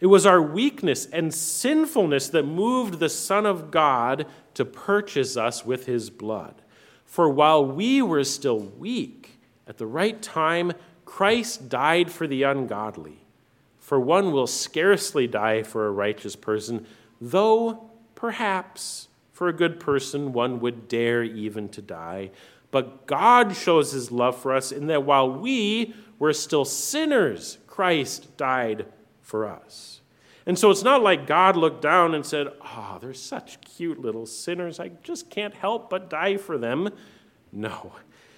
It 0.00 0.06
was 0.06 0.24
our 0.24 0.40
weakness 0.40 1.06
and 1.06 1.32
sinfulness 1.32 2.28
that 2.30 2.44
moved 2.44 2.98
the 2.98 3.08
Son 3.10 3.44
of 3.44 3.70
God 3.70 4.26
to 4.54 4.64
purchase 4.64 5.36
us 5.36 5.64
with 5.64 5.86
his 5.86 6.08
blood. 6.08 6.62
For 7.04 7.28
while 7.28 7.64
we 7.64 8.00
were 8.00 8.24
still 8.24 8.58
weak, 8.58 9.38
at 9.66 9.78
the 9.78 9.86
right 9.86 10.20
time, 10.22 10.72
Christ 11.04 11.68
died 11.68 12.10
for 12.10 12.26
the 12.26 12.44
ungodly. 12.44 13.26
For 13.78 14.00
one 14.00 14.32
will 14.32 14.46
scarcely 14.46 15.26
die 15.26 15.62
for 15.62 15.86
a 15.86 15.90
righteous 15.90 16.36
person, 16.36 16.86
though 17.20 17.90
perhaps 18.14 19.08
for 19.32 19.48
a 19.48 19.52
good 19.52 19.80
person 19.80 20.32
one 20.32 20.60
would 20.60 20.88
dare 20.88 21.22
even 21.22 21.68
to 21.70 21.82
die. 21.82 22.30
But 22.70 23.06
God 23.06 23.56
shows 23.56 23.92
his 23.92 24.10
love 24.10 24.40
for 24.40 24.54
us 24.54 24.70
in 24.70 24.86
that 24.86 25.04
while 25.04 25.30
we 25.30 25.94
were 26.18 26.32
still 26.32 26.64
sinners, 26.64 27.58
Christ 27.66 28.36
died 28.36 28.86
for 29.30 29.46
us. 29.46 30.00
And 30.44 30.58
so 30.58 30.70
it's 30.70 30.82
not 30.82 31.02
like 31.02 31.26
God 31.26 31.56
looked 31.56 31.80
down 31.80 32.14
and 32.14 32.26
said, 32.26 32.48
Oh, 32.60 32.98
they're 33.00 33.14
such 33.14 33.60
cute 33.60 34.00
little 34.00 34.26
sinners. 34.26 34.80
I 34.80 34.88
just 35.04 35.30
can't 35.30 35.54
help 35.54 35.88
but 35.88 36.10
die 36.10 36.36
for 36.36 36.58
them. 36.58 36.90
No. 37.52 37.92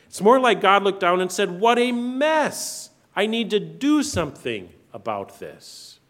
It's 0.06 0.20
more 0.20 0.38
like 0.38 0.60
God 0.60 0.82
looked 0.84 1.00
down 1.00 1.22
and 1.22 1.32
said, 1.32 1.60
What 1.60 1.78
a 1.78 1.90
mess. 1.90 2.90
I 3.16 3.26
need 3.26 3.48
to 3.50 3.58
do 3.60 4.02
something 4.02 4.68
about 4.92 5.40
this. 5.40 6.00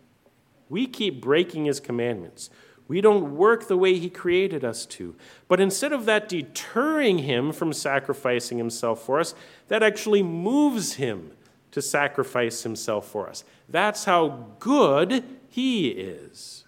We 0.69 0.87
keep 0.87 1.21
breaking 1.21 1.67
his 1.67 1.79
commandments. 1.79 2.51
We 2.89 3.01
don't 3.01 3.37
work 3.37 3.69
the 3.69 3.77
way 3.77 3.99
he 3.99 4.11
created 4.11 4.65
us 4.65 4.85
to. 4.87 5.15
But 5.47 5.61
instead 5.61 5.93
of 5.93 6.05
that 6.07 6.29
deterring 6.29 7.19
him 7.19 7.53
from 7.53 7.73
sacrificing 7.73 8.59
himself 8.59 9.05
for 9.05 9.21
us, 9.21 9.35
that 9.69 9.85
actually 9.85 10.25
moves 10.25 10.95
him 10.95 11.33
to 11.73 11.83
sacrifice 11.83 12.63
himself 12.63 13.09
for 13.09 13.29
us. 13.29 13.45
That's 13.69 14.05
how 14.05 14.47
good 14.59 15.25
he 15.49 15.89
is. 15.89 16.65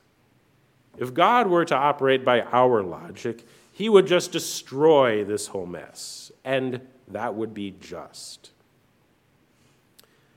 If 0.98 1.14
God 1.14 1.46
were 1.46 1.64
to 1.64 1.74
operate 1.74 2.24
by 2.24 2.42
our 2.42 2.82
logic, 2.82 3.44
he 3.72 3.88
would 3.88 4.06
just 4.06 4.32
destroy 4.32 5.24
this 5.24 5.48
whole 5.48 5.66
mess, 5.66 6.30
and 6.44 6.80
that 7.08 7.34
would 7.34 7.52
be 7.52 7.74
just. 7.80 8.50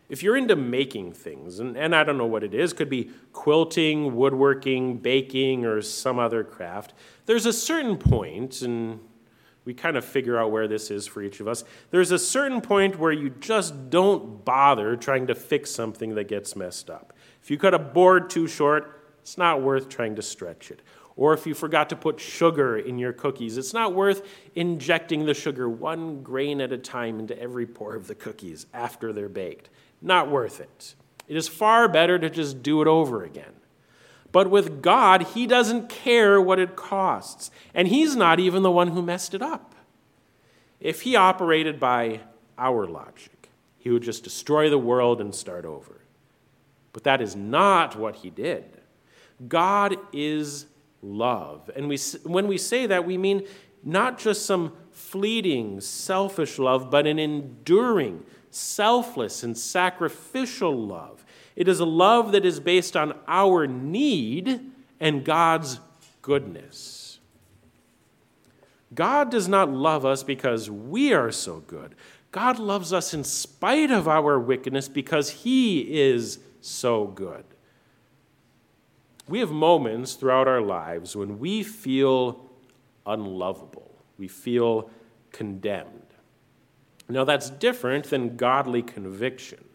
If 0.09 0.24
you're 0.24 0.38
into 0.38 0.55
making 0.55 1.13
things, 1.13 1.59
and, 1.59 1.77
and 1.77 1.95
I 1.95 2.03
don't 2.03 2.17
know 2.17 2.25
what 2.25 2.43
it 2.43 2.53
is, 2.53 2.74
could 2.74 2.89
be 2.89 3.12
quilting, 3.33 4.15
woodworking, 4.15 4.97
baking, 4.97 5.65
or 5.65 5.81
some 5.81 6.17
other 6.17 6.43
craft, 6.43 6.93
there's 7.25 7.45
a 7.45 7.53
certain 7.53 7.97
point, 7.97 8.62
and 8.62 9.00
we 9.67 9.74
kind 9.74 9.97
of 9.97 10.05
figure 10.05 10.39
out 10.39 10.50
where 10.50 10.65
this 10.65 10.89
is 10.89 11.05
for 11.05 11.21
each 11.21 11.41
of 11.41 11.47
us. 11.50 11.65
There's 11.91 12.12
a 12.12 12.17
certain 12.17 12.62
point 12.62 12.97
where 12.97 13.12
you 13.12 13.29
just 13.29 13.89
don't 13.89 14.45
bother 14.45 14.95
trying 14.95 15.27
to 15.27 15.36
fix 15.36 15.69
something 15.71 16.15
that 16.15 16.29
gets 16.29 16.55
messed 16.55 16.89
up. 16.89 17.12
If 17.43 17.51
you 17.51 17.57
cut 17.57 17.74
a 17.74 17.79
board 17.79 18.29
too 18.29 18.47
short, 18.47 19.12
it's 19.19 19.38
not 19.38 19.62
worth 19.62 19.89
trying 19.89 20.15
to 20.15 20.21
stretch 20.21 20.71
it. 20.71 20.81
Or 21.17 21.33
if 21.33 21.45
you 21.45 21.53
forgot 21.53 21.89
to 21.89 21.97
put 21.97 22.17
sugar 22.17 22.77
in 22.77 22.97
your 22.97 23.12
cookies, 23.12 23.57
it's 23.57 23.74
not 23.74 23.93
worth 23.93 24.25
injecting 24.55 25.25
the 25.25 25.33
sugar 25.33 25.67
one 25.67 26.24
grain 26.24 26.62
at 26.62 26.71
a 26.71 26.77
time 26.77 27.19
into 27.19 27.38
every 27.38 27.65
pore 27.65 27.97
of 27.97 28.07
the 28.07 28.15
cookies 28.15 28.67
after 28.74 29.12
they're 29.12 29.27
baked. 29.27 29.69
Not 30.01 30.31
worth 30.31 30.62
it. 30.62 30.95
It 31.27 31.36
is 31.36 31.50
far 31.50 31.89
better 31.89 32.17
to 32.17 32.29
just 32.29 32.63
do 32.63 32.81
it 32.81 32.88
over 32.88 33.25
again. 33.25 33.57
But 34.38 34.51
with 34.51 34.84
God, 34.84 35.24
He 35.34 35.48
doesn't 35.48 35.89
care 35.89 36.39
what 36.39 36.60
it 36.60 36.75
costs. 36.75 37.50
And 37.74 37.88
He's 37.88 38.15
not 38.15 38.39
even 38.39 38.62
the 38.62 38.70
one 38.70 38.89
who 38.89 39.01
messed 39.01 39.34
it 39.34 39.41
up. 39.41 39.74
If 40.79 41.01
He 41.01 41.15
operated 41.15 41.79
by 41.79 42.20
our 42.56 42.86
logic, 42.86 43.50
He 43.79 43.89
would 43.89 44.03
just 44.03 44.24
destroy 44.24 44.70
the 44.70 44.77
world 44.77 45.22
and 45.22 45.34
start 45.34 45.65
over. 45.65 46.01
But 46.94 47.03
that 47.03 47.20
is 47.20 47.36
not 47.36 47.96
what 47.96 48.17
He 48.17 48.29
did. 48.29 48.65
God 49.48 49.98
is 50.13 50.67
love. 51.01 51.72
And 51.75 51.88
we, 51.88 51.98
when 52.22 52.46
we 52.46 52.60
say 52.60 52.86
that, 52.86 53.08
we 53.08 53.17
mean 53.17 53.48
not 53.84 54.20
just 54.20 54.46
some 54.46 54.74
fleeting, 54.91 55.82
selfish 55.82 56.60
love, 56.60 56.91
but 56.91 57.08
an 57.08 57.17
enduring, 57.17 58.24
selfless, 58.51 59.41
and 59.41 59.58
sacrificial 59.58 60.77
love 60.77 61.25
it 61.58 61.68
is 61.68 61.80
a 61.80 61.86
love 61.86 62.34
that 62.34 62.46
is 62.46 62.60
based 62.60 62.96
on 62.96 63.18
our 63.28 63.66
need 63.66 64.62
and 65.00 65.26
God's 65.26 65.80
goodness. 66.22 67.20
God 68.94 69.32
does 69.32 69.48
not 69.48 69.72
love 69.72 70.06
us 70.06 70.22
because 70.22 70.70
we 70.70 71.14
are 71.14 71.32
so 71.32 71.58
good. 71.62 71.96
God 72.32 72.60
loves 72.60 72.94
us 72.94 73.12
in 73.16 73.24
spite 73.24 73.90
of 73.90 74.08
our 74.08 74.40
wickedness 74.40 74.88
because 74.88 75.32
He 75.32 76.00
is 76.00 76.38
so 76.62 77.08
good. 77.08 77.44
We 79.28 79.40
have 79.40 79.52
moments 79.52 80.14
throughout 80.14 80.48
our 80.48 80.62
lives 80.62 81.16
when 81.16 81.40
we 81.40 81.64
feel 81.64 82.52
unlovable, 83.04 83.96
we 84.20 84.28
feel 84.28 84.92
condemned. 85.32 86.04
Now, 87.10 87.24
that's 87.24 87.50
different 87.50 88.12
than 88.12 88.38
godly 88.38 88.84
conviction. 88.84 89.66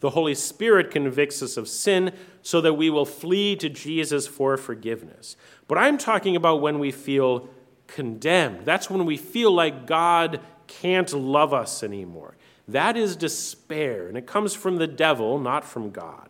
The 0.00 0.10
Holy 0.10 0.34
Spirit 0.34 0.90
convicts 0.90 1.42
us 1.42 1.56
of 1.56 1.68
sin 1.68 2.12
so 2.42 2.60
that 2.62 2.74
we 2.74 2.90
will 2.90 3.04
flee 3.04 3.54
to 3.56 3.68
Jesus 3.68 4.26
for 4.26 4.56
forgiveness. 4.56 5.36
But 5.68 5.78
I'm 5.78 5.98
talking 5.98 6.36
about 6.36 6.62
when 6.62 6.78
we 6.78 6.90
feel 6.90 7.48
condemned. 7.86 8.64
That's 8.64 8.88
when 8.88 9.04
we 9.04 9.16
feel 9.16 9.52
like 9.52 9.86
God 9.86 10.40
can't 10.66 11.12
love 11.12 11.52
us 11.52 11.82
anymore. 11.82 12.36
That 12.66 12.96
is 12.96 13.16
despair, 13.16 14.08
and 14.08 14.16
it 14.16 14.26
comes 14.26 14.54
from 14.54 14.76
the 14.76 14.86
devil, 14.86 15.38
not 15.38 15.64
from 15.64 15.90
God. 15.90 16.28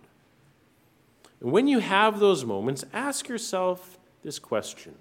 And 1.40 1.52
when 1.52 1.68
you 1.68 1.78
have 1.78 2.18
those 2.18 2.44
moments, 2.44 2.84
ask 2.92 3.28
yourself 3.28 3.98
this 4.22 4.38
question 4.38 4.94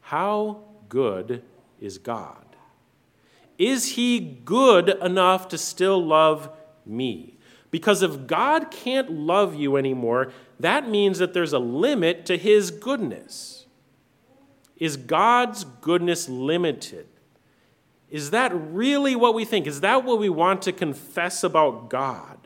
How 0.00 0.62
good 0.88 1.42
is 1.80 1.98
God? 1.98 2.44
Is 3.56 3.92
he 3.92 4.20
good 4.20 4.88
enough 4.88 5.48
to 5.48 5.58
still 5.58 6.04
love 6.04 6.50
me? 6.84 7.37
Because 7.70 8.02
if 8.02 8.26
God 8.26 8.70
can't 8.70 9.10
love 9.10 9.54
you 9.54 9.76
anymore, 9.76 10.32
that 10.58 10.88
means 10.88 11.18
that 11.18 11.34
there's 11.34 11.52
a 11.52 11.58
limit 11.58 12.24
to 12.26 12.36
his 12.36 12.70
goodness. 12.70 13.66
Is 14.76 14.96
God's 14.96 15.64
goodness 15.64 16.28
limited? 16.28 17.08
Is 18.10 18.30
that 18.30 18.52
really 18.54 19.14
what 19.14 19.34
we 19.34 19.44
think? 19.44 19.66
Is 19.66 19.82
that 19.82 20.04
what 20.04 20.18
we 20.18 20.28
want 20.28 20.62
to 20.62 20.72
confess 20.72 21.44
about 21.44 21.90
God? 21.90 22.38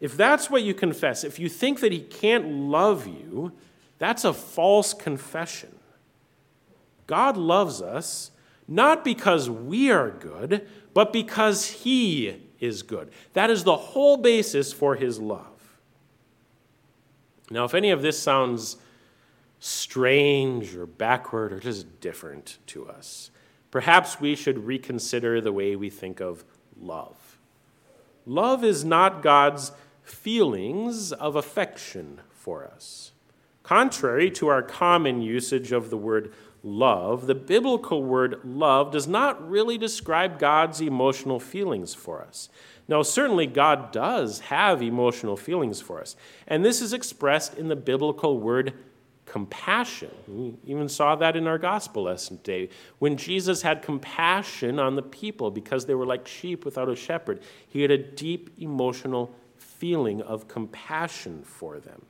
If 0.00 0.16
that's 0.16 0.50
what 0.50 0.62
you 0.62 0.74
confess, 0.74 1.22
if 1.22 1.38
you 1.38 1.48
think 1.48 1.80
that 1.80 1.92
he 1.92 2.00
can't 2.00 2.46
love 2.46 3.06
you, 3.06 3.52
that's 3.98 4.24
a 4.24 4.32
false 4.34 4.92
confession. 4.92 5.74
God 7.06 7.36
loves 7.36 7.80
us 7.80 8.32
not 8.66 9.04
because 9.04 9.48
we 9.48 9.90
are 9.90 10.10
good, 10.10 10.66
but 10.92 11.12
because 11.12 11.66
he 11.66 12.43
is 12.64 12.82
good. 12.82 13.10
That 13.34 13.50
is 13.50 13.64
the 13.64 13.76
whole 13.76 14.16
basis 14.16 14.72
for 14.72 14.96
his 14.96 15.18
love. 15.18 15.78
Now, 17.50 17.64
if 17.64 17.74
any 17.74 17.90
of 17.90 18.02
this 18.02 18.18
sounds 18.18 18.78
strange 19.60 20.74
or 20.74 20.86
backward 20.86 21.52
or 21.52 21.60
just 21.60 22.00
different 22.00 22.58
to 22.68 22.88
us, 22.88 23.30
perhaps 23.70 24.20
we 24.20 24.34
should 24.34 24.64
reconsider 24.64 25.40
the 25.40 25.52
way 25.52 25.76
we 25.76 25.90
think 25.90 26.20
of 26.20 26.44
love. 26.80 27.38
Love 28.26 28.64
is 28.64 28.84
not 28.84 29.22
God's 29.22 29.72
feelings 30.02 31.12
of 31.12 31.36
affection 31.36 32.20
for 32.32 32.64
us. 32.64 33.12
Contrary 33.62 34.30
to 34.30 34.48
our 34.48 34.62
common 34.62 35.22
usage 35.22 35.72
of 35.72 35.90
the 35.90 35.96
word 35.96 36.32
love, 36.64 37.26
the 37.26 37.34
biblical 37.34 38.02
word 38.02 38.40
love 38.42 38.90
does 38.90 39.06
not 39.06 39.48
really 39.48 39.78
describe 39.78 40.38
God's 40.38 40.80
emotional 40.80 41.38
feelings 41.38 41.94
for 41.94 42.22
us. 42.22 42.48
Now, 42.88 43.02
certainly, 43.02 43.46
God 43.46 43.92
does 43.92 44.40
have 44.40 44.82
emotional 44.82 45.36
feelings 45.36 45.80
for 45.80 46.00
us, 46.00 46.16
and 46.46 46.64
this 46.64 46.82
is 46.82 46.92
expressed 46.92 47.56
in 47.56 47.68
the 47.68 47.76
biblical 47.76 48.38
word 48.38 48.74
compassion. 49.26 50.10
We 50.28 50.54
even 50.64 50.88
saw 50.88 51.16
that 51.16 51.36
in 51.36 51.46
our 51.46 51.58
gospel 51.58 52.04
lesson 52.04 52.38
today. 52.38 52.68
When 52.98 53.16
Jesus 53.16 53.62
had 53.62 53.82
compassion 53.82 54.78
on 54.78 54.96
the 54.96 55.02
people 55.02 55.50
because 55.50 55.86
they 55.86 55.94
were 55.94 56.06
like 56.06 56.28
sheep 56.28 56.64
without 56.64 56.88
a 56.88 56.96
shepherd, 56.96 57.42
he 57.66 57.82
had 57.82 57.90
a 57.90 57.98
deep 57.98 58.50
emotional 58.58 59.34
feeling 59.56 60.20
of 60.22 60.46
compassion 60.46 61.42
for 61.42 61.78
them. 61.80 62.02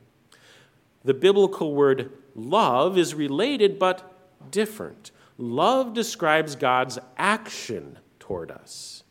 The 1.05 1.15
biblical 1.15 1.75
word 1.75 2.13
love 2.35 2.99
is 2.99 3.15
related 3.15 3.79
but 3.79 4.14
different. 4.51 5.11
Love 5.39 5.95
describes 5.95 6.57
God's 6.57 6.99
action 7.17 7.99
toward 8.19 8.51
us, 8.51 9.05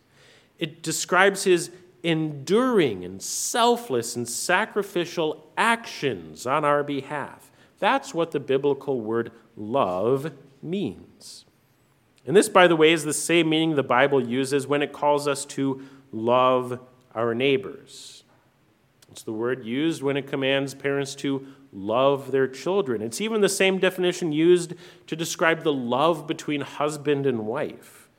it 0.58 0.82
describes 0.82 1.44
his 1.44 1.72
enduring 2.04 3.06
and 3.06 3.22
selfless 3.22 4.16
and 4.16 4.28
sacrificial 4.28 5.50
actions 5.56 6.46
on 6.46 6.66
our 6.66 6.84
behalf. 6.84 7.50
That's 7.80 8.14
what 8.14 8.32
the 8.32 8.40
biblical 8.40 9.00
word 9.00 9.32
love 9.56 10.34
means. 10.62 11.46
And 12.26 12.36
this, 12.36 12.50
by 12.50 12.68
the 12.68 12.76
way, 12.76 12.92
is 12.92 13.04
the 13.04 13.14
same 13.14 13.50
meaning 13.50 13.76
the 13.76 13.84
Bible 13.84 14.26
uses 14.26 14.68
when 14.68 14.82
it 14.82 14.94
calls 14.94 15.28
us 15.28 15.46
to 15.46 15.82
love 16.12 16.80
our 17.14 17.34
neighbors. 17.34 18.24
It's 19.12 19.24
the 19.24 19.34
word 19.34 19.66
used 19.66 20.02
when 20.02 20.18
it 20.18 20.28
commands 20.28 20.74
parents 20.74 21.16
to 21.16 21.46
love 21.74 22.32
their 22.32 22.48
children. 22.48 23.02
It's 23.02 23.22
even 23.22 23.42
the 23.42 23.50
same 23.50 23.80
definition 23.80 24.32
used 24.32 24.74
to 25.08 25.16
describe 25.16 25.64
the 25.64 25.74
love 25.74 26.28
between 26.28 26.62
husband 26.62 27.26
and 27.26 27.46
wife. 27.46 28.10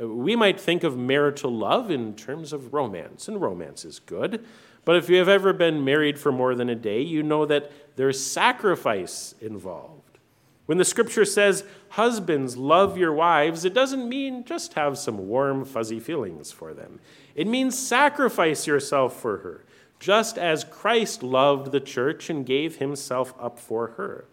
Uh, 0.00 0.08
we 0.08 0.34
might 0.34 0.60
think 0.60 0.82
of 0.82 0.96
marital 0.96 1.54
love 1.54 1.90
in 1.90 2.14
terms 2.14 2.52
of 2.52 2.72
romance, 2.72 3.28
and 3.28 3.40
romance 3.40 3.84
is 3.84 3.98
good. 3.98 4.44
But 4.84 4.96
if 4.96 5.08
you 5.08 5.16
have 5.16 5.28
ever 5.28 5.52
been 5.52 5.84
married 5.84 6.18
for 6.18 6.32
more 6.32 6.54
than 6.54 6.68
a 6.68 6.74
day, 6.74 7.02
you 7.02 7.22
know 7.22 7.46
that 7.46 7.70
there's 7.96 8.24
sacrifice 8.24 9.34
involved. 9.40 10.18
When 10.66 10.78
the 10.78 10.84
scripture 10.84 11.24
says, 11.24 11.64
Husbands, 11.90 12.56
love 12.56 12.96
your 12.96 13.12
wives, 13.12 13.64
it 13.64 13.74
doesn't 13.74 14.08
mean 14.08 14.44
just 14.44 14.74
have 14.74 14.96
some 14.96 15.28
warm, 15.28 15.64
fuzzy 15.64 16.00
feelings 16.00 16.50
for 16.50 16.72
them. 16.72 16.98
It 17.34 17.46
means 17.46 17.78
sacrifice 17.78 18.66
yourself 18.66 19.20
for 19.20 19.38
her 19.38 19.64
just 20.02 20.36
as 20.36 20.64
Christ 20.64 21.22
loved 21.22 21.70
the 21.70 21.78
church 21.78 22.28
and 22.28 22.44
gave 22.44 22.78
himself 22.78 23.32
up 23.38 23.56
for 23.56 23.92
her. 23.92 24.24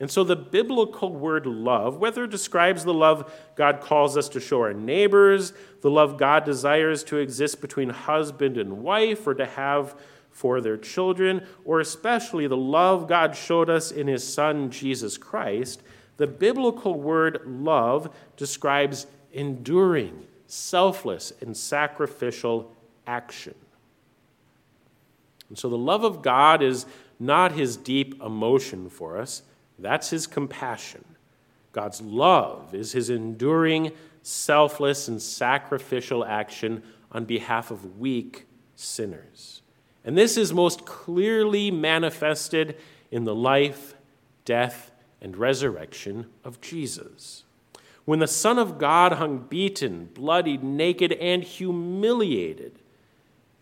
And 0.00 0.10
so 0.10 0.24
the 0.24 0.36
biblical 0.36 1.14
word 1.14 1.44
love, 1.44 1.98
whether 1.98 2.24
it 2.24 2.30
describes 2.30 2.82
the 2.82 2.94
love 2.94 3.30
God 3.56 3.82
calls 3.82 4.16
us 4.16 4.26
to 4.30 4.40
show 4.40 4.62
our 4.62 4.72
neighbors, 4.72 5.52
the 5.82 5.90
love 5.90 6.16
God 6.16 6.46
desires 6.46 7.04
to 7.04 7.18
exist 7.18 7.60
between 7.60 7.90
husband 7.90 8.56
and 8.56 8.82
wife 8.82 9.26
or 9.26 9.34
to 9.34 9.44
have 9.44 9.94
for 10.30 10.62
their 10.62 10.78
children, 10.78 11.46
or 11.66 11.80
especially 11.80 12.46
the 12.46 12.56
love 12.56 13.06
God 13.06 13.36
showed 13.36 13.68
us 13.68 13.90
in 13.90 14.06
his 14.06 14.26
son 14.26 14.70
Jesus 14.70 15.18
Christ, 15.18 15.82
the 16.16 16.26
biblical 16.26 16.98
word 16.98 17.42
love 17.44 18.14
describes 18.38 19.06
enduring, 19.30 20.26
selfless, 20.46 21.34
and 21.42 21.54
sacrificial 21.54 22.74
action. 23.06 23.54
And 25.48 25.58
so 25.58 25.68
the 25.68 25.78
love 25.78 26.04
of 26.04 26.22
God 26.22 26.62
is 26.62 26.86
not 27.18 27.52
his 27.52 27.76
deep 27.76 28.20
emotion 28.22 28.88
for 28.88 29.18
us, 29.18 29.42
that's 29.78 30.10
his 30.10 30.26
compassion. 30.26 31.04
God's 31.72 32.00
love 32.00 32.74
is 32.74 32.92
his 32.92 33.10
enduring, 33.10 33.92
selfless, 34.22 35.08
and 35.08 35.20
sacrificial 35.20 36.24
action 36.24 36.82
on 37.12 37.26
behalf 37.26 37.70
of 37.70 37.98
weak 37.98 38.46
sinners. 38.74 39.60
And 40.04 40.16
this 40.16 40.36
is 40.36 40.54
most 40.54 40.86
clearly 40.86 41.70
manifested 41.70 42.76
in 43.10 43.24
the 43.24 43.34
life, 43.34 43.94
death, 44.44 44.90
and 45.20 45.36
resurrection 45.36 46.26
of 46.44 46.60
Jesus. 46.60 47.44
When 48.04 48.20
the 48.20 48.28
Son 48.28 48.58
of 48.58 48.78
God 48.78 49.12
hung 49.12 49.38
beaten, 49.38 50.10
bloodied, 50.14 50.62
naked, 50.62 51.12
and 51.12 51.42
humiliated, 51.42 52.78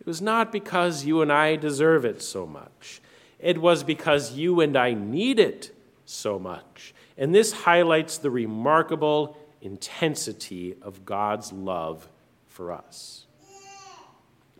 it 0.05 0.09
was 0.09 0.21
not 0.21 0.51
because 0.51 1.03
you 1.03 1.23
and 1.23 1.33
I 1.33 1.55
deserve 1.55 2.05
it 2.05 2.21
so 2.21 2.45
much. 2.45 3.01
It 3.39 3.57
was 3.57 3.83
because 3.83 4.33
you 4.33 4.61
and 4.61 4.77
I 4.77 4.93
need 4.93 5.39
it 5.39 5.75
so 6.05 6.37
much. 6.37 6.93
And 7.17 7.33
this 7.33 7.51
highlights 7.51 8.19
the 8.19 8.29
remarkable 8.29 9.35
intensity 9.61 10.75
of 10.83 11.05
God's 11.05 11.51
love 11.51 12.07
for 12.45 12.71
us. 12.71 13.25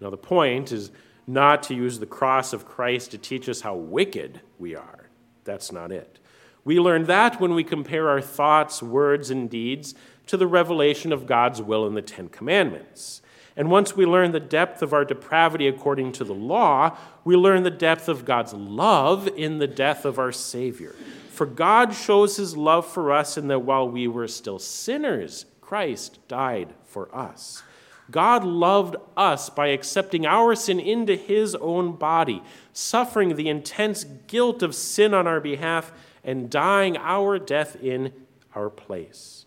Now, 0.01 0.09
the 0.09 0.17
point 0.17 0.71
is 0.71 0.89
not 1.27 1.61
to 1.63 1.75
use 1.75 1.99
the 1.99 2.07
cross 2.07 2.51
of 2.51 2.65
Christ 2.65 3.11
to 3.11 3.19
teach 3.19 3.47
us 3.47 3.61
how 3.61 3.75
wicked 3.75 4.41
we 4.57 4.75
are. 4.75 5.09
That's 5.43 5.71
not 5.71 5.91
it. 5.91 6.17
We 6.63 6.79
learn 6.79 7.03
that 7.03 7.39
when 7.39 7.53
we 7.53 7.63
compare 7.63 8.09
our 8.09 8.19
thoughts, 8.19 8.81
words, 8.81 9.29
and 9.29 9.47
deeds 9.47 9.93
to 10.25 10.37
the 10.37 10.47
revelation 10.47 11.13
of 11.13 11.27
God's 11.27 11.61
will 11.61 11.85
in 11.85 11.93
the 11.93 12.01
Ten 12.01 12.29
Commandments. 12.29 13.21
And 13.57 13.71
once 13.71 13.95
we 13.95 14.05
learn 14.05 14.31
the 14.31 14.39
depth 14.39 14.81
of 14.81 14.93
our 14.93 15.05
depravity 15.05 15.67
according 15.67 16.11
to 16.13 16.23
the 16.23 16.33
law, 16.33 16.97
we 17.23 17.35
learn 17.35 17.63
the 17.63 17.71
depth 17.71 18.09
of 18.09 18.25
God's 18.25 18.53
love 18.53 19.27
in 19.27 19.59
the 19.59 19.67
death 19.67 20.03
of 20.03 20.19
our 20.19 20.31
Savior. 20.31 20.95
For 21.29 21.45
God 21.45 21.93
shows 21.93 22.37
his 22.37 22.57
love 22.57 22.85
for 22.85 23.11
us 23.11 23.37
in 23.37 23.47
that 23.47 23.59
while 23.59 23.87
we 23.87 24.07
were 24.07 24.27
still 24.27 24.59
sinners, 24.59 25.45
Christ 25.61 26.19
died 26.27 26.73
for 26.83 27.13
us. 27.15 27.63
God 28.11 28.43
loved 28.43 28.95
us 29.17 29.49
by 29.49 29.67
accepting 29.67 30.25
our 30.25 30.53
sin 30.55 30.79
into 30.79 31.15
his 31.15 31.55
own 31.55 31.93
body, 31.93 32.43
suffering 32.71 33.35
the 33.35 33.49
intense 33.49 34.03
guilt 34.27 34.61
of 34.61 34.75
sin 34.75 35.13
on 35.13 35.27
our 35.27 35.39
behalf, 35.39 35.91
and 36.23 36.49
dying 36.49 36.97
our 36.97 37.39
death 37.39 37.75
in 37.81 38.13
our 38.53 38.69
place. 38.69 39.45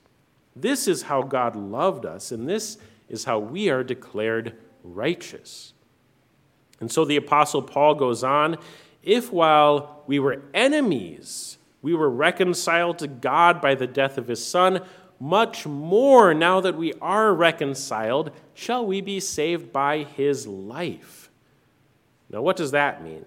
This 0.57 0.88
is 0.88 1.03
how 1.03 1.23
God 1.23 1.55
loved 1.55 2.05
us, 2.05 2.33
and 2.33 2.49
this 2.49 2.79
is 3.09 3.25
how 3.25 3.38
we 3.38 3.68
are 3.71 3.83
declared 3.83 4.57
righteous. 4.83 5.73
And 6.81 6.90
so 6.90 7.05
the 7.05 7.16
Apostle 7.16 7.62
Paul 7.62 7.94
goes 7.94 8.23
on 8.23 8.59
if 9.03 9.33
while 9.33 10.03
we 10.07 10.18
were 10.18 10.42
enemies, 10.53 11.59
we 11.83 11.94
were 11.94 12.11
reconciled 12.11 12.99
to 12.99 13.09
God 13.09 13.61
by 13.61 13.75
the 13.75 13.87
death 13.87 14.18
of 14.18 14.29
his 14.29 14.44
Son, 14.44 14.83
much 15.21 15.66
more 15.66 16.35
now 16.35 16.61
that 16.61 16.77
we 16.77 16.92
are 17.01 17.33
reconciled, 17.33 18.31
shall 18.55 18.85
we 18.85 19.01
be 19.01 19.21
saved 19.21 19.73
by 19.73 20.05
his 20.05 20.47
life. 20.47 21.31
Now, 22.31 22.42
what 22.42 22.57
does 22.57 22.73
that 22.73 23.03
mean? 23.03 23.25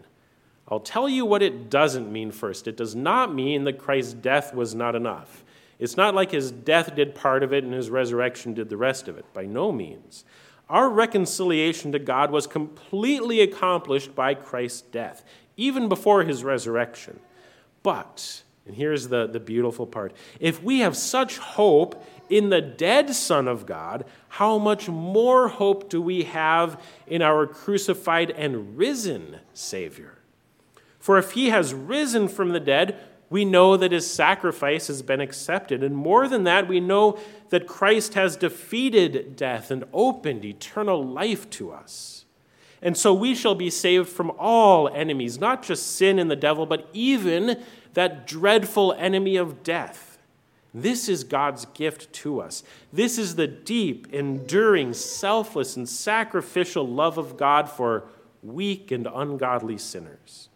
I'll 0.68 0.80
tell 0.80 1.10
you 1.10 1.26
what 1.26 1.42
it 1.42 1.70
doesn't 1.70 2.12
mean 2.12 2.32
first. 2.32 2.68
It 2.68 2.78
does 2.78 2.96
not 2.96 3.34
mean 3.34 3.64
that 3.66 3.80
Christ's 3.80 4.14
death 4.14 4.54
was 4.54 4.74
not 4.76 4.96
enough. 4.96 5.44
It's 5.82 5.98
not 5.98 6.14
like 6.14 6.32
his 6.32 6.52
death 6.52 6.96
did 6.96 7.16
part 7.16 7.42
of 7.42 7.52
it 7.52 7.64
and 7.64 7.74
his 7.74 7.90
resurrection 7.90 8.54
did 8.54 8.70
the 8.70 8.78
rest 8.78 9.08
of 9.08 9.18
it. 9.18 9.26
By 9.34 9.48
no 9.48 9.72
means. 9.72 10.24
Our 10.70 10.90
reconciliation 10.90 11.92
to 11.92 12.00
God 12.00 12.32
was 12.32 12.46
completely 12.46 13.42
accomplished 13.42 14.16
by 14.16 14.36
Christ's 14.36 14.82
death, 14.84 15.26
even 15.58 15.90
before 15.90 16.24
his 16.24 16.44
resurrection. 16.44 17.20
But, 17.82 18.44
and 18.68 18.76
here's 18.76 19.08
the, 19.08 19.26
the 19.28 19.40
beautiful 19.40 19.88
part 19.88 20.14
if 20.40 20.62
we 20.64 20.80
have 20.80 20.96
such 20.96 21.40
hope 21.40 22.06
in 22.30 22.50
the 22.50 22.62
dead 22.62 23.14
Son 23.16 23.48
of 23.48 23.66
God, 23.66 24.06
how 24.30 24.60
much 24.60 24.88
more 24.88 25.50
hope 25.50 25.90
do 25.90 26.00
we 26.00 26.24
have 26.24 26.82
in 27.08 27.24
our 27.24 27.48
crucified 27.48 28.30
and 28.30 28.78
risen 28.78 29.40
Savior? 29.54 30.20
For 31.00 31.18
if 31.18 31.32
he 31.32 31.50
has 31.50 31.74
risen 31.74 32.28
from 32.28 32.50
the 32.50 32.60
dead, 32.60 32.98
we 33.32 33.46
know 33.46 33.78
that 33.78 33.94
his 33.94 34.08
sacrifice 34.12 34.88
has 34.88 35.02
been 35.02 35.22
accepted. 35.22 35.82
And 35.84 35.96
more 35.96 36.28
than 36.28 36.44
that, 36.44 36.68
we 36.68 36.82
know 36.82 37.18
that 37.50 37.66
Christ 37.66 38.14
has 38.14 38.36
defeated 38.36 39.38
death 39.38 39.72
and 39.72 39.86
opened 39.94 40.44
eternal 40.44 41.02
life 41.02 41.50
to 41.52 41.72
us. 41.72 42.26
And 42.82 42.98
so 42.98 43.14
we 43.14 43.34
shall 43.34 43.56
be 43.56 43.70
saved 43.70 44.10
from 44.10 44.34
all 44.38 44.90
enemies, 44.90 45.40
not 45.40 45.64
just 45.64 45.96
sin 45.96 46.20
and 46.20 46.30
the 46.30 46.36
devil, 46.36 46.66
but 46.66 46.90
even 46.92 47.64
that 47.94 48.28
dreadful 48.28 48.92
enemy 48.94 49.38
of 49.38 49.64
death. 49.64 50.20
This 50.74 51.08
is 51.08 51.24
God's 51.24 51.66
gift 51.68 52.12
to 52.14 52.42
us. 52.42 52.64
This 52.92 53.18
is 53.18 53.36
the 53.36 53.48
deep, 53.48 54.14
enduring, 54.14 54.94
selfless, 54.94 55.78
and 55.78 55.88
sacrificial 55.88 56.86
love 56.86 57.18
of 57.18 57.38
God 57.38 57.70
for 57.70 58.04
weak 58.44 58.92
and 58.92 59.08
ungodly 59.14 59.78
sinners. 59.78 60.50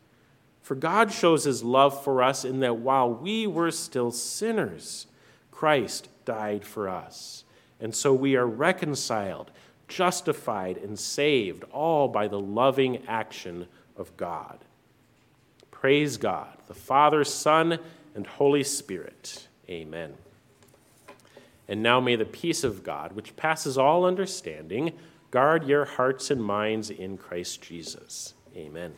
For 0.66 0.74
God 0.74 1.12
shows 1.12 1.44
his 1.44 1.64
love 1.64 2.04
for 2.04 2.24
us 2.24 2.44
in 2.44 2.60
that 2.62 2.78
while 2.78 3.08
we 3.08 3.46
were 3.46 3.70
still 3.70 4.10
sinners, 4.10 5.06
Christ 5.52 6.10
died 6.26 6.66
for 6.66 6.90
us. 6.90 7.44
And 7.80 7.94
so 7.94 8.16
we 8.16 8.36
are 8.36 8.48
reconciled, 8.48 9.52
justified, 9.88 10.78
and 10.78 10.98
saved, 10.98 11.66
all 11.66 12.08
by 12.08 12.28
the 12.28 12.40
loving 12.40 13.06
action 13.08 13.68
of 13.96 14.18
God. 14.18 14.58
Praise 15.70 16.18
God, 16.18 16.58
the 16.66 16.74
Father, 16.74 17.24
Son, 17.24 17.78
and 18.16 18.26
Holy 18.26 18.64
Spirit. 18.64 19.48
Amen. 19.70 20.16
And 21.68 21.84
now 21.84 22.00
may 22.00 22.16
the 22.16 22.26
peace 22.26 22.64
of 22.64 22.84
God, 22.84 23.12
which 23.12 23.36
passes 23.36 23.78
all 23.78 24.04
understanding, 24.04 24.94
guard 25.30 25.68
your 25.68 25.86
hearts 25.86 26.32
and 26.32 26.44
minds 26.44 26.90
in 26.90 27.20
Christ 27.20 27.62
Jesus. 27.62 28.34
Amen. 28.56 28.96